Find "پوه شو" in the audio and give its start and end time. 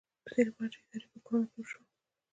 1.51-1.79